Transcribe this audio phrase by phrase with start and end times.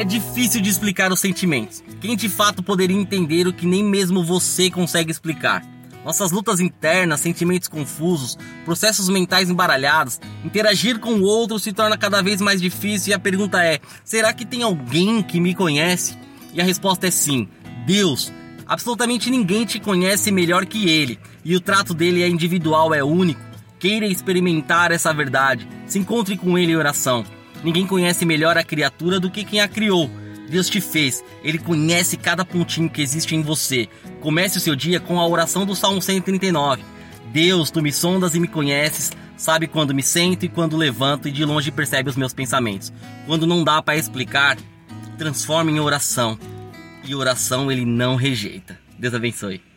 [0.00, 1.84] É difícil de explicar os sentimentos.
[2.00, 5.62] Quem de fato poderia entender o que nem mesmo você consegue explicar?
[6.02, 12.22] Nossas lutas internas, sentimentos confusos, processos mentais embaralhados, interagir com o outro se torna cada
[12.22, 16.16] vez mais difícil e a pergunta é: será que tem alguém que me conhece?
[16.54, 17.46] E a resposta é sim.
[17.84, 18.32] Deus.
[18.66, 23.42] Absolutamente ninguém te conhece melhor que ele, e o trato dele é individual, é único.
[23.78, 25.68] Queira experimentar essa verdade.
[25.86, 27.22] Se encontre com ele em oração.
[27.62, 30.10] Ninguém conhece melhor a criatura do que quem a criou.
[30.48, 33.88] Deus te fez, Ele conhece cada pontinho que existe em você.
[34.20, 36.82] Comece o seu dia com a oração do Salmo 139.
[37.32, 41.30] Deus, tu me sondas e me conheces, sabe quando me sento e quando levanto e
[41.30, 42.92] de longe percebe os meus pensamentos.
[43.26, 44.58] Quando não dá para explicar,
[45.16, 46.38] transforma em oração.
[47.04, 48.78] E oração ele não rejeita.
[48.98, 49.69] Deus abençoe.